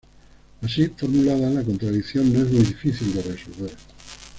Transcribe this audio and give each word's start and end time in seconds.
Así 0.63 0.87
formulada, 0.87 1.47
la 1.51 1.63
contradicción 1.63 2.33
no 2.33 2.41
es 2.41 2.47
muy 2.49 2.61
difícil 2.63 3.13
de 3.13 3.21
resolver. 3.21 3.75